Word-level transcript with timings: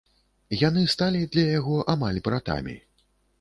Яны 0.61 0.81
сталі 0.93 1.21
для 1.35 1.43
яго 1.59 1.77
амаль 1.95 2.19
братамі. 2.29 2.75